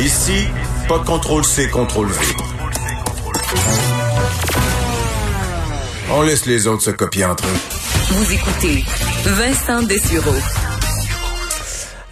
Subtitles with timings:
[0.00, 0.48] Ici,
[0.88, 2.26] pas de contrôle C, contrôle V.
[6.10, 7.58] On laisse les autres se copier entre eux.
[8.08, 8.84] Vous écoutez
[9.26, 10.59] Vincent Dessureau.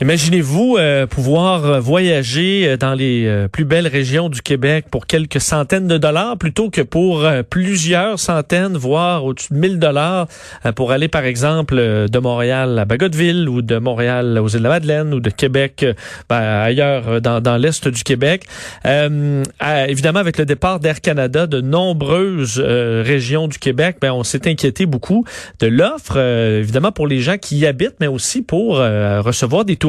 [0.01, 5.89] Imaginez-vous euh, pouvoir voyager dans les euh, plus belles régions du Québec pour quelques centaines
[5.89, 10.29] de dollars plutôt que pour euh, plusieurs centaines, voire au-dessus de 1000 dollars
[10.77, 14.69] pour aller par exemple de Montréal à Bagotville ou de Montréal aux îles de la
[14.69, 15.85] Madeleine ou de Québec
[16.29, 18.45] ben, ailleurs dans, dans l'est du Québec.
[18.85, 24.87] évidemment, avec le départ d'Air Canada, de nombreuses régions du Québec, ben, on s'est inquiété
[24.87, 25.25] beaucoup
[25.59, 29.88] de l'offre, évidemment pour les gens qui y habitent, mais aussi pour recevoir des touristes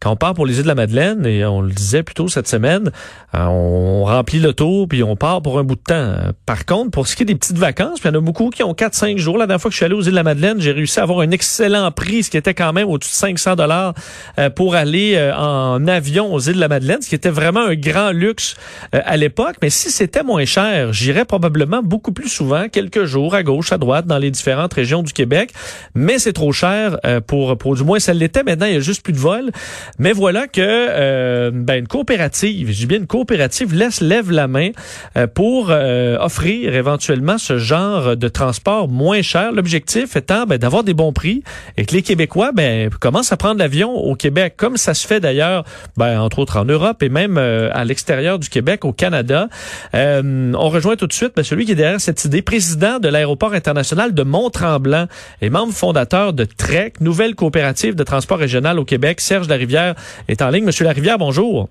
[0.00, 2.28] quand on part pour les îles de la Madeleine, et on le disait plus tôt
[2.28, 2.90] cette semaine,
[3.34, 6.14] euh, on remplit le tour puis on part pour un bout de temps.
[6.46, 8.62] Par contre, pour ce qui est des petites vacances, il y en a beaucoup qui
[8.62, 9.38] ont 4-5 jours.
[9.38, 11.04] La dernière fois que je suis allé aux îles de la Madeleine, j'ai réussi à
[11.04, 13.94] avoir un excellent prix, ce qui était quand même au-dessus de 500 dollars
[14.38, 17.60] euh, pour aller euh, en avion aux îles de la Madeleine, ce qui était vraiment
[17.60, 18.56] un grand luxe
[18.92, 19.56] à l'époque.
[19.62, 23.78] Mais si c'était moins cher, j'irais probablement beaucoup plus souvent, quelques jours à gauche, à
[23.78, 25.52] droite, dans les différentes régions du Québec.
[25.94, 28.42] Mais c'est trop cher pour, pour du moins ça l'était.
[28.42, 29.50] Maintenant, il y a juste plus de vol.
[29.98, 34.48] Mais voilà que euh, ben, une coopérative, je dis bien une coopérative, laisse lève la
[34.48, 34.70] main
[35.16, 39.52] euh, pour euh, offrir éventuellement ce genre de transport moins cher.
[39.52, 41.44] L'objectif étant ben, d'avoir des bons prix
[41.76, 45.20] et que les Québécois ben, commencent à prendre l'avion au Québec, comme ça se fait
[45.20, 45.64] d'ailleurs,
[45.96, 49.48] ben, entre autres en Europe et même à l'extérieur du Québec, au Canada.
[49.92, 53.52] on rejoint tout de suite ben, celui qui est derrière cette idée, président de l'aéroport
[53.52, 55.06] international de Mont-Tremblant
[55.42, 59.09] et membre fondateur de TREC, nouvelle coopérative de transport régional au Québec.
[59.18, 59.94] Serge Larivière
[60.28, 60.64] est en ligne.
[60.64, 61.68] Monsieur Larivière, bonjour.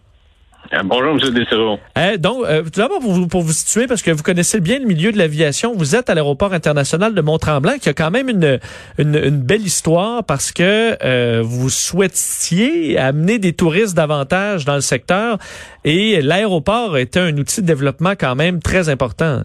[0.74, 1.34] Euh, bonjour, M.
[1.34, 1.80] Dessereau.
[1.98, 4.80] Eh, donc, euh, tout d'abord, pour vous, pour vous situer, parce que vous connaissez bien
[4.80, 8.30] le milieu de l'aviation, vous êtes à l'aéroport international de Mont-Tremblant, qui a quand même
[8.30, 8.60] une,
[9.00, 15.38] une, belle histoire parce que euh, vous souhaitiez amener des touristes davantage dans le secteur
[15.86, 19.42] et l'aéroport était un outil de développement quand même très important.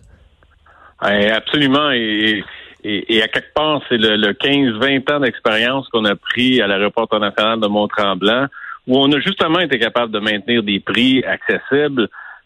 [1.00, 1.91] absolument.
[1.92, 2.44] Et,
[2.84, 7.05] et, à quelque part, c'est le, le 15-20 ans d'expérience qu'on a pris à l'aéroport
[7.05, 8.47] international de Mont-Tremblant,
[8.87, 12.03] où on a justement été capable de maintenir des prix accessibles.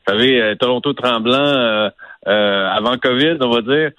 [0.07, 1.91] Vous savez, euh, Toronto-Tremblant, euh,
[2.29, 3.91] euh, avant COVID, on va dire,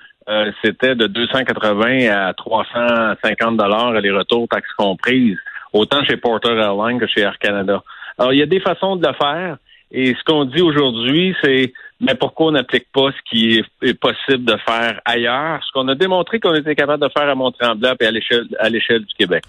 [0.64, 5.40] c'était de 280 à 350 dollars les retours taxes comprises,
[5.74, 7.82] autant chez Porter Airlines que chez Air Canada.
[8.18, 9.58] Alors, il y a des façons de le faire.
[9.92, 14.46] Et ce qu'on dit aujourd'hui, c'est mais pourquoi on n'applique pas ce qui est, possible
[14.46, 18.06] de faire ailleurs, ce qu'on a démontré qu'on était capable de faire à Mont-Tremblant et
[18.06, 19.44] à l'échelle à l'échelle du Québec.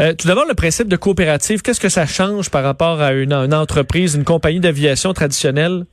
[0.00, 3.34] Euh, tout d'abord, le principe de coopérative, qu'est-ce que ça change par rapport à une,
[3.34, 5.84] entreprise, une compagnie d'aviation traditionnelle?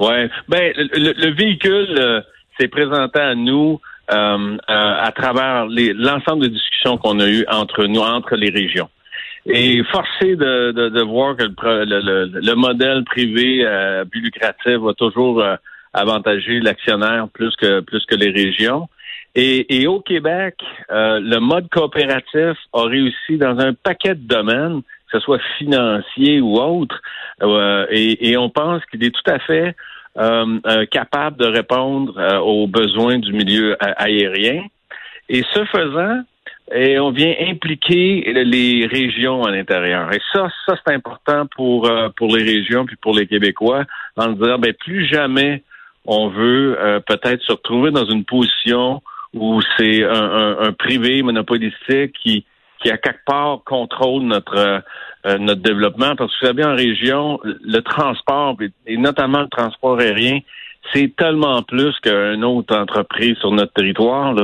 [0.00, 2.20] Ouais, ben le, véhicule euh,
[2.58, 3.80] s'est présenté à nous
[4.12, 8.88] euh, à travers l'ensemble des discussions qu'on a eues entre nous, entre les régions
[9.48, 14.92] et forcé de, de, de voir que le, le, modèle privé euh, plus lucratif va
[14.94, 15.56] toujours euh,
[16.62, 18.88] l'actionnaire plus que plus que les régions.
[19.34, 20.56] Et, et au Québec,
[20.90, 26.40] euh, le mode coopératif a réussi dans un paquet de domaines, que ce soit financier
[26.40, 27.00] ou autre,
[27.42, 29.76] euh, et, et, on pense qu'il est tout à fait
[30.90, 34.64] capable de répondre aux besoins du milieu aérien.
[35.28, 36.22] Et ce faisant,
[36.74, 40.12] et on vient impliquer les régions à l'intérieur.
[40.12, 43.84] Et ça, ça c'est important pour euh, pour les régions puis pour les Québécois,
[44.16, 45.62] en disant ben plus jamais
[46.04, 49.02] on veut euh, peut-être se retrouver dans une position
[49.34, 52.44] où c'est un, un, privé monopolistique qui
[52.82, 54.82] qui à quelque part contrôle notre
[55.26, 56.14] euh, notre développement.
[56.16, 58.56] Parce que vous savez, en région, le transport
[58.86, 60.40] et notamment le transport aérien,
[60.92, 64.34] c'est tellement plus qu'une autre entreprise sur notre territoire.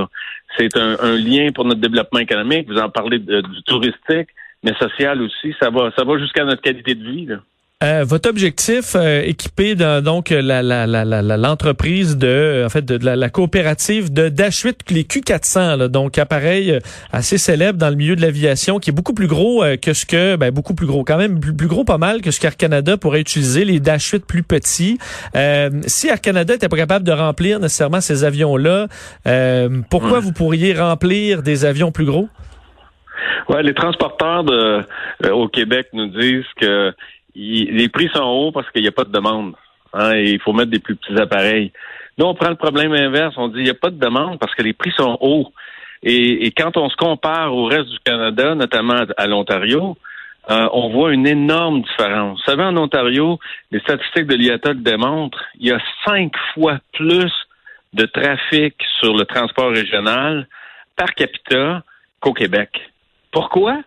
[0.58, 2.68] C'est un, lien pour notre développement économique.
[2.68, 4.28] Vous en parlez du touristique,
[4.62, 5.54] mais social aussi.
[5.60, 7.26] Ça va, ça va jusqu'à notre qualité de vie.
[7.26, 7.36] Là.
[7.82, 14.28] Euh, votre objectif, euh, équipé de, donc l'entreprise de, en fait, de, la, coopérative de
[14.28, 16.78] Dash 8, les Q400, là, donc appareil euh,
[17.12, 20.36] assez célèbre dans le milieu de l'aviation, qui est beaucoup plus gros que ce que,
[20.36, 23.20] ben, beaucoup plus gros, quand même plus, gros pas mal que ce qu'Air Canada pourrait
[23.20, 24.98] utiliser, les Dash 8 plus petits.
[25.86, 28.86] si Air Canada était pas capable de remplir nécessairement ces avions-là,
[29.90, 32.28] pourquoi vous pourriez remplir des avions plus gros?
[33.48, 34.82] Ouais, les transporteurs de,
[35.30, 36.92] au Québec nous disent que
[37.34, 39.54] les prix sont hauts parce qu'il n'y a pas de demande.
[39.94, 41.72] Hein, et il faut mettre des plus petits appareils.
[42.18, 43.34] Nous, on prend le problème inverse.
[43.36, 45.52] On dit il n'y a pas de demande parce que les prix sont hauts.
[46.02, 49.96] Et, quand on se compare au reste du Canada, notamment à, l'Ontario,
[50.50, 52.40] euh, on voit une énorme différence.
[52.40, 53.38] Vous savez, en Ontario,
[53.70, 57.32] les statistiques de l'IATA le démontrent, il y a cinq fois plus
[57.92, 60.48] de trafic sur le transport régional
[60.96, 61.84] par capita
[62.18, 62.70] qu'au Québec.
[63.30, 63.78] Pourquoi?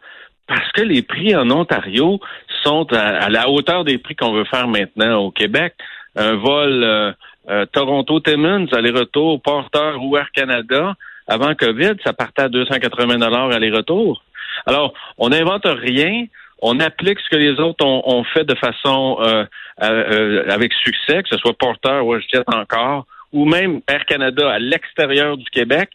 [0.48, 2.20] Parce que les prix en Ontario
[2.64, 5.74] sont à, la hauteur des prix qu'on veut faire maintenant au Québec.
[6.16, 7.12] Un vol euh,
[7.50, 10.96] euh, Toronto-Timmins, aller-retour, Porter ou Air Canada,
[11.28, 14.24] avant COVID, ça partait à 280 dollars aller-retour.
[14.66, 16.26] Alors, on n'invente rien,
[16.62, 21.38] on applique ce que les autres ont, fait de façon euh, avec succès, que ce
[21.38, 25.90] soit Porter ou WestJet encore, ou même Air Canada à l'extérieur du Québec.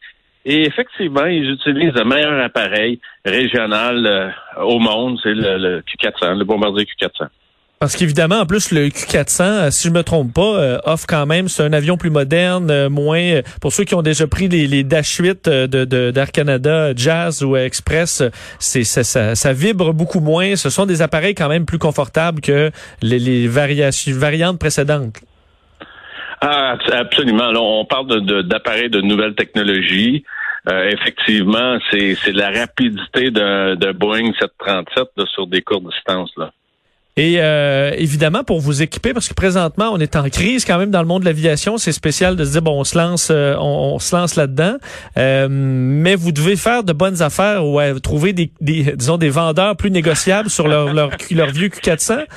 [0.45, 4.31] Et effectivement, ils utilisent le meilleur appareil régional euh,
[4.63, 7.27] au monde, c'est le, Q400, le bombardier Q400.
[7.79, 11.27] Parce qu'évidemment, en plus, le Q400, euh, si je me trompe pas, euh, offre quand
[11.27, 14.83] même, c'est un avion plus moderne, moins, pour ceux qui ont déjà pris les, les
[14.83, 18.23] Dash 8 de, d'Air Canada, Jazz ou Express,
[18.59, 20.57] c'est, ça, ça, vibre beaucoup moins.
[20.57, 22.71] Ce sont des appareils quand même plus confortables que
[23.03, 25.21] les, les variantes précédentes.
[26.41, 27.51] Ah, absolument.
[27.51, 30.25] Là, on parle d'appareils de, de, nouvelles technologies.
[30.69, 36.33] Euh, effectivement, c'est la rapidité de, de Boeing 737 sur des courtes distances.
[36.37, 36.51] Là.
[37.17, 40.91] Et euh, évidemment, pour vous équiper, parce que présentement, on est en crise quand même
[40.91, 43.57] dans le monde de l'aviation, c'est spécial de se dire, bon, on se lance, euh,
[43.59, 44.77] on, se lance là-dedans,
[45.17, 49.91] mais vous devez faire de bonnes affaires ou trouver des, des, disons, des vendeurs plus
[49.91, 52.25] négociables sur leur, leur, leur vieux Q400.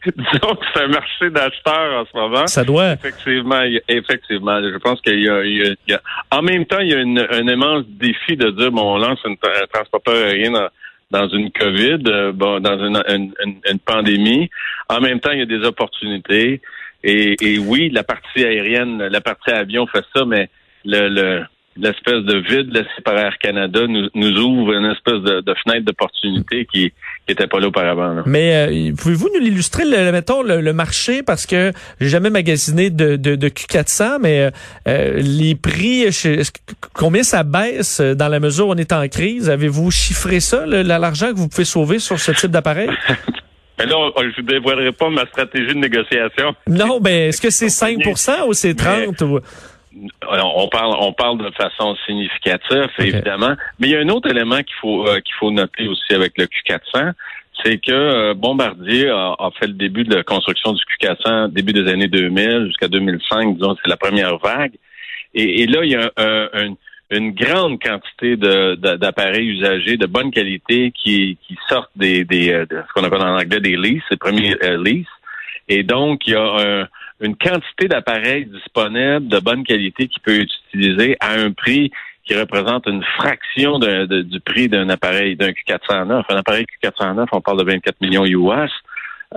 [0.16, 2.46] disons que c'est un marché d'acheteurs en ce moment.
[2.46, 2.92] Ça doit.
[2.92, 4.60] Effectivement, effectivement.
[4.62, 6.00] Je pense qu'il y, y, a,
[6.30, 9.18] en même temps, il y a une, un immense défi de dire, bon, on lance
[9.24, 9.34] un
[9.72, 10.68] transporteur aérien dans,
[11.10, 13.32] dans une COVID, euh, bon, dans une, une,
[13.68, 14.48] une, pandémie.
[14.88, 16.62] En même temps, il y a des opportunités.
[17.02, 20.48] Et, et oui, la partie aérienne, la partie avion fait ça, mais
[20.84, 21.44] le, le
[21.76, 25.84] l'espèce de vide laissé par Air Canada nous, nous ouvre une espèce de, de fenêtre
[25.84, 26.92] d'opportunité qui
[27.28, 28.22] n'était pas là auparavant.
[28.26, 33.16] Mais euh, pouvez-vous nous l'illustrer, le, mettons, le, marché, parce que j'ai jamais magasiné de,
[33.16, 34.50] de, de Q400, mais euh,
[34.88, 36.06] euh, les prix,
[36.92, 39.48] combien ça baisse dans la mesure où on est en crise?
[39.48, 42.90] Avez-vous chiffré ça, l'argent que vous pouvez sauver sur ce type d'appareil?
[43.78, 46.54] Mais là, je ne dévoilerai pas ma stratégie de négociation.
[46.66, 47.96] Non, mais est-ce que c'est 5
[48.46, 49.22] ou c'est 30?
[49.22, 49.40] Ou
[49.94, 53.54] on parle, on parle de façon significative, évidemment.
[53.78, 56.34] Mais il y a un autre élément qu'il faut euh, qu'il faut noter aussi avec
[56.38, 57.12] le Q400,
[57.64, 61.90] c'est que euh, Bombardier a, fait le début de la construction du Q400 début des
[61.90, 64.74] années 2000 jusqu'à 2005, disons, c'est la première vague.
[65.32, 66.10] Et, là, il y a
[67.10, 72.82] une grande quantité d'appareils usagés de bonne qualité qui, qui sortent des, des euh, de
[72.86, 75.06] ce qu'on appelle en anglais des leases, les premiers leases.
[75.68, 76.88] Et donc, il y a
[77.20, 81.90] une quantité d'appareils disponibles de bonne qualité qui peut être utilisé à un prix
[82.24, 86.22] qui représente une fraction du prix d'un appareil, d'un Q409.
[86.28, 88.70] Un appareil Q409, on parle de 24 millions US.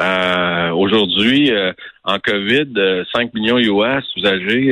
[0.01, 1.71] Euh, Aujourd'hui, euh,
[2.03, 4.71] en COVID, 5 euh, millions US usagés,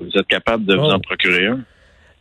[0.00, 1.60] vous êtes capable de vous en procurer un.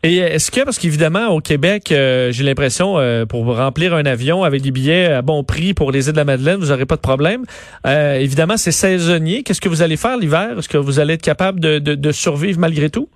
[0.06, 4.44] Et est-ce que, parce qu'évidemment, au Québec, euh, j'ai l'impression, euh, pour remplir un avion
[4.44, 6.96] avec des billets à bon prix pour les îles de la Madeleine, vous n'aurez pas
[6.96, 7.42] de problème.
[7.88, 9.42] Euh, évidemment, c'est saisonnier.
[9.42, 10.60] Qu'est-ce que vous allez faire l'hiver?
[10.60, 13.10] Est-ce que vous allez être capable de, de, survivre malgré tout?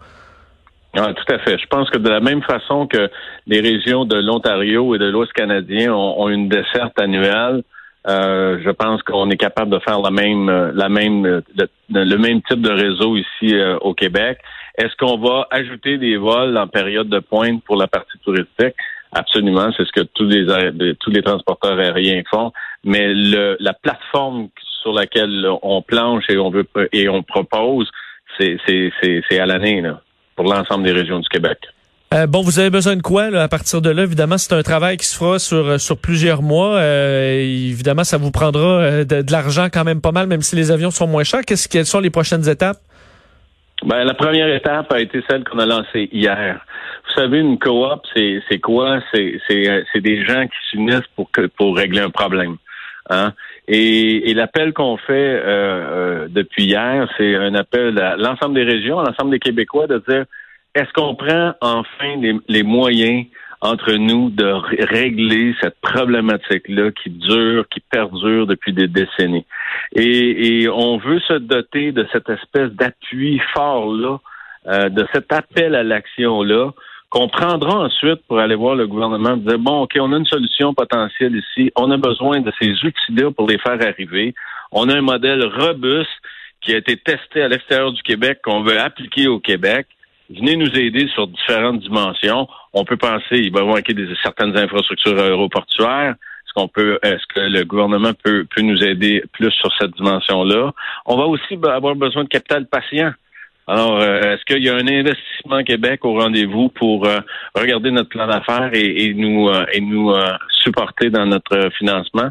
[0.97, 1.59] Ah, tout à fait.
[1.59, 3.07] Je pense que de la même façon que
[3.45, 7.61] les régions de l'Ontario et de l'Ouest canadien ont, une desserte annuelle,
[8.07, 11.43] je pense qu'on est capable de faire la même, la même,
[11.91, 14.39] le même type de réseau ici au Québec.
[14.77, 18.75] Est-ce qu'on va ajouter des vols en période de pointe pour la partie touristique?
[19.11, 20.45] Absolument, c'est ce que tous les
[20.99, 22.51] tous les transporteurs aériens font.
[22.83, 24.49] Mais le, la plateforme
[24.81, 27.89] sur laquelle on planche et on veut et on propose,
[28.37, 29.83] c'est à l'année
[30.35, 31.57] pour l'ensemble des régions du Québec.
[32.11, 34.01] Euh, bon, vous avez besoin de quoi là, à partir de là?
[34.01, 36.77] Évidemment, c'est un travail qui se fera sur, sur plusieurs mois.
[36.77, 40.71] Euh, évidemment, ça vous prendra euh, de, l'argent quand même pas mal, même si les
[40.71, 41.41] avions sont moins chers.
[41.45, 42.79] Quelles sont les prochaines étapes?
[43.85, 46.59] Ben, la première étape a été celle qu'on a lancée hier.
[47.05, 48.99] Vous savez, une coop, c'est, c'est quoi?
[49.13, 52.57] C'est, c'est, c'est des gens qui s'unissent pour, que, pour régler un problème.
[53.09, 53.33] Hein?
[53.67, 58.63] Et, et l'appel qu'on fait euh, euh, depuis hier, c'est un appel à l'ensemble des
[58.63, 60.25] régions, à l'ensemble des Québécois de dire
[60.75, 63.25] est-ce qu'on prend enfin les, les moyens
[63.61, 64.45] entre nous de
[64.85, 69.45] régler cette problématique-là qui dure, qui perdure depuis des décennies.
[69.95, 74.19] Et, on veut se doter de cette espèce d'appui fort-là,
[74.67, 76.71] euh, de cet appel à l'action-là,
[77.09, 80.73] qu'on prendra ensuite pour aller voir le gouvernement dire, bon, OK, on a une solution
[80.73, 84.35] potentielle ici, on a besoin de ces outils-là pour les faire arriver.
[84.71, 86.09] On a un modèle robuste
[86.61, 89.87] qui a été testé à l'extérieur du Québec, qu'on veut appliquer au Québec
[90.29, 92.47] venez nous aider sur différentes dimensions.
[92.73, 96.15] On peut penser, il va avoir des, certaines infrastructures aéroportuaires.
[96.15, 100.71] Est-ce qu'on peut, est-ce que le gouvernement peut, peut nous aider plus sur cette dimension-là?
[101.05, 103.11] On va aussi avoir besoin de capital patient.
[103.67, 107.19] Alors, euh, est-ce qu'il y a un investissement Québec au rendez-vous pour euh,
[107.53, 110.11] regarder notre plan d'affaires et, nous euh, et nous
[110.63, 112.29] supporter dans notre financement?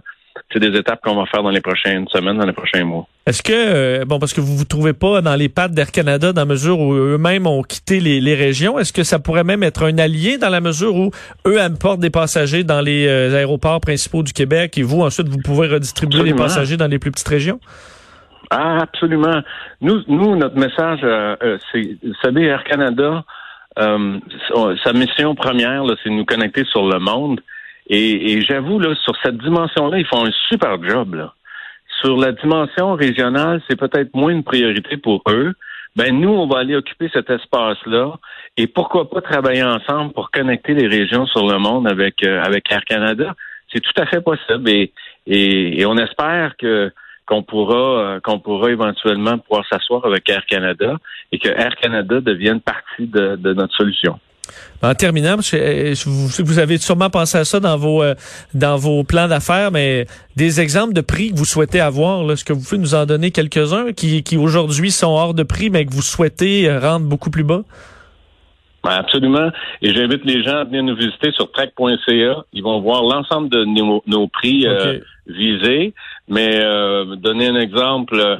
[0.52, 3.06] C'est des étapes qu'on va faire dans les prochaines semaines, dans les prochains mois.
[3.26, 6.32] Est-ce que, euh, bon, parce que vous vous trouvez pas dans les pattes d'Air Canada
[6.32, 9.84] dans la mesure où eux-mêmes ont quitté les, régions, est-ce que ça pourrait même être
[9.84, 11.10] un allié dans la mesure où
[11.46, 15.40] eux importent des passagers dans les euh, aéroports principaux du Québec et vous, ensuite, vous
[15.44, 17.60] pouvez redistribuer les passagers dans les plus petites régions?
[18.50, 19.42] Ah, absolument.
[19.82, 23.24] Nous, nous notre message, euh, c'est, vous savez, Air Canada,
[23.76, 27.40] sa mission première, c'est de nous connecter sur le monde.
[27.88, 31.14] Et, j'avoue, là, sur cette dimension-là, ils font un super job.
[31.14, 31.32] Là.
[32.00, 35.54] Sur la dimension régionale, c'est peut-être moins une priorité pour eux.
[35.96, 38.18] Ben nous, on va aller occuper cet espace-là
[38.56, 42.70] et pourquoi pas travailler ensemble pour connecter les régions sur le monde avec euh, avec
[42.70, 43.34] Air Canada.
[43.72, 44.92] C'est tout à fait possible et,
[45.26, 46.92] et, on espère que
[47.26, 50.98] qu'on pourra euh, qu'on pourra éventuellement pouvoir s'asseoir avec Air Canada
[51.32, 54.20] et que Air Canada devienne partie de notre solution.
[54.82, 58.14] En terminant, euh, vous avez sûrement pensé à ça dans vos euh,
[58.54, 62.52] dans vos plans d'affaires, mais des exemples de prix que vous souhaitez avoir, est-ce que
[62.52, 65.92] vous pouvez nous en donner quelques-uns qui, qui aujourd'hui sont hors de prix, mais que
[65.92, 67.62] vous souhaitez euh, rendre beaucoup plus bas?
[68.84, 69.50] Ben, absolument.
[69.82, 72.44] Et j'invite les gens à venir nous visiter sur track.ca.
[72.52, 74.64] Ils vont voir l'ensemble de nos, prix
[75.26, 75.92] visés.
[76.28, 76.62] Mais
[77.16, 78.38] donner un exemple, à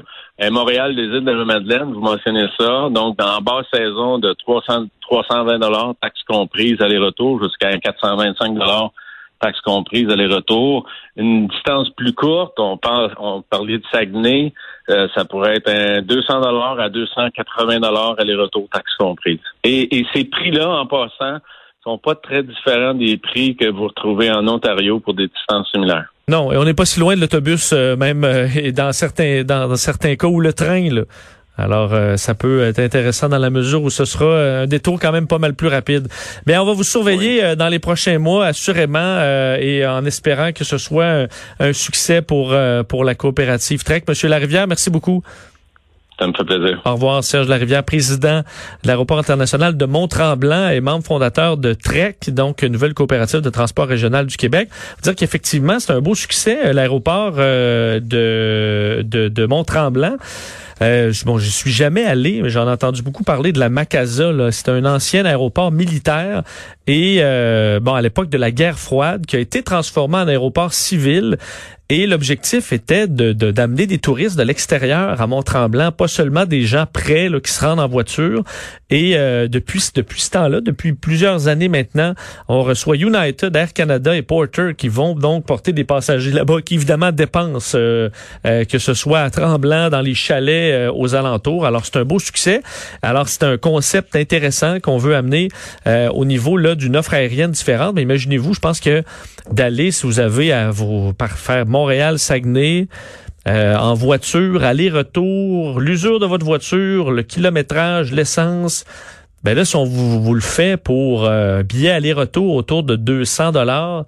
[0.50, 2.88] Montréal, les îles de la Madeleine, vous mentionnez ça.
[2.90, 8.92] Donc, dans basse saison de 300, 320 dollars, taxes comprises, aller-retour, jusqu'à 425 dollars,
[9.40, 10.86] taxes comprises, aller-retour.
[11.16, 14.52] Une distance plus courte, on parle, on parlait de Saguenay,
[14.90, 19.40] euh, ça pourrait être un 200 dollars à 280 dollars aller-retour, taxes comprises.
[19.64, 21.38] Et, et ces prix-là, en passant,
[21.82, 26.12] sont pas très différents des prix que vous retrouvez en Ontario pour des distances similaires.
[26.28, 29.74] Non, et on n'est pas si loin de l'autobus, euh, même euh, dans certains dans
[29.76, 30.90] certains cas ou le train.
[30.90, 31.02] Là.
[31.56, 35.10] Alors, euh, ça peut être intéressant dans la mesure où ce sera un détour quand
[35.10, 36.06] même pas mal plus rapide.
[36.46, 39.20] Mais on va vous surveiller dans les prochains mois, assurément,
[39.58, 41.26] et en espérant que ce soit un,
[41.58, 42.54] un succès pour
[42.88, 44.04] pour la coopérative Trek.
[44.06, 45.24] Monsieur Larivière, merci beaucoup.
[46.18, 46.80] Ça me fait plaisir.
[46.84, 48.40] Au revoir, Serge Larivière, président
[48.82, 53.50] de l'aéroport international de Mont-Tremblant et membre fondateur de TREC, donc une nouvelle coopérative de
[53.50, 54.68] transport régional du Québec.
[54.72, 60.16] Faut dire qu'effectivement, c'est un beau succès, euh, l'aéroport euh, de, de, de Mont-Tremblant.
[60.82, 64.30] Euh, bon, je suis jamais allé, mais j'en ai entendu beaucoup parler de la Macasa.
[64.50, 66.42] C'est un ancien aéroport militaire
[66.86, 70.72] et euh, bon à l'époque de la guerre froide qui a été transformé en aéroport
[70.72, 71.36] civil.
[71.90, 76.84] Et l'objectif était de d'amener des touristes de l'extérieur à Mont-Tremblant, pas seulement des gens
[76.84, 78.44] prêts là, qui se rendent en voiture.
[78.90, 82.12] Et euh, depuis depuis ce temps-là, depuis plusieurs années maintenant,
[82.48, 86.74] on reçoit United, Air Canada et Porter qui vont donc porter des passagers là-bas, qui
[86.74, 88.10] évidemment dépensent euh,
[88.42, 91.64] que ce soit à Tremblant, dans les chalets aux alentours.
[91.64, 92.60] Alors c'est un beau succès.
[93.00, 95.48] Alors c'est un concept intéressant qu'on veut amener
[95.86, 97.94] au niveau là d'une offre aérienne différente.
[97.94, 99.02] Mais imaginez-vous, je pense que
[99.50, 102.88] d'aller, si vous avez à vous faire Montréal-Saguenay,
[103.46, 108.84] euh, en voiture, aller-retour, l'usure de votre voiture, le kilométrage, l'essence.
[109.44, 114.06] Ben là, si on vous, le fait pour euh, billet aller-retour autour de 200 dollars,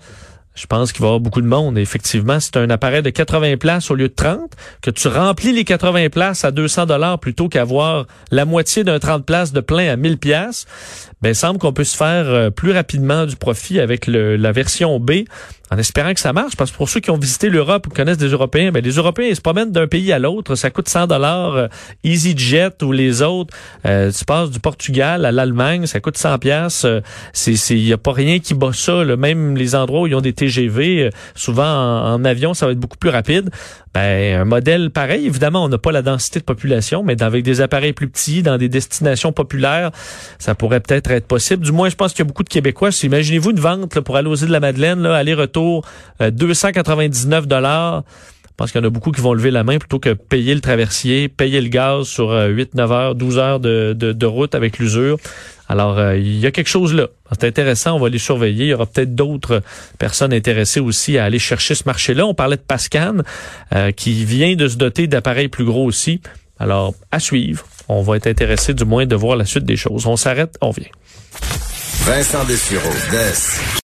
[0.56, 1.78] je pense qu'il va y avoir beaucoup de monde.
[1.78, 4.50] effectivement, c'est un appareil de 80 places au lieu de 30,
[4.82, 9.24] que tu remplis les 80 places à 200 dollars plutôt qu'avoir la moitié d'un 30
[9.24, 10.66] places de plein à 1000 pièces.
[11.22, 14.98] Ben, il semble qu'on peut se faire euh, plus rapidement du profit avec la version
[14.98, 15.22] B
[15.70, 18.18] en espérant que ça marche, parce que pour ceux qui ont visité l'Europe ou connaissent
[18.18, 21.06] des Européens, ben les Européens ils se promènent d'un pays à l'autre, ça coûte 100
[21.06, 21.68] dollars euh,
[22.02, 23.54] EasyJet ou les autres.
[23.86, 26.84] Euh, tu passes du Portugal à l'Allemagne, ça coûte 100 pièces.
[26.84, 27.00] Euh,
[27.32, 29.04] c'est il y a pas rien qui bat ça.
[29.04, 32.80] Même les endroits où ils ont des TGV, euh, souvent en, avion, ça va être
[32.80, 33.50] beaucoup plus rapide.
[33.94, 37.60] Ben un modèle pareil, évidemment, on n'a pas la densité de population, mais avec des
[37.60, 39.90] appareils plus petits, dans des destinations populaires,
[40.38, 41.64] ça pourrait peut-être être possible.
[41.64, 42.90] Du moins, je pense qu'il y a beaucoup de Québécois.
[43.02, 45.59] Imaginez-vous une vente là, pour aller aux îles de la Madeleine, aller-retour
[46.20, 48.02] 299 euh, dollars.
[48.44, 50.54] Je pense qu'il y en a beaucoup qui vont lever la main plutôt que payer
[50.54, 55.16] le traversier, payer le gaz sur 8, 9 heures, 12 heures de, route avec l'usure.
[55.70, 57.06] Alors, euh, il y a quelque chose là.
[57.30, 58.64] C'est intéressant, on va les surveiller.
[58.64, 59.62] Il y aura peut-être d'autres
[60.00, 62.26] personnes intéressées aussi à aller chercher ce marché-là.
[62.26, 63.18] On parlait de Pascan,
[63.72, 66.20] euh, qui vient de se doter d'appareils plus gros aussi.
[66.58, 67.64] Alors, à suivre.
[67.88, 70.06] On va être intéressé du moins de voir la suite des choses.
[70.06, 70.90] On s'arrête, on vient.
[72.04, 72.90] Vincent Dessureau,